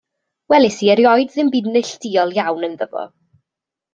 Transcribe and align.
Welis 0.53 0.77
i 0.85 0.87
erioed 0.93 1.29
ddim 1.33 1.51
byd 1.55 1.69
neilltuol 1.75 2.35
iawn 2.39 2.67
ynddo 2.69 2.87
fo. 2.95 3.07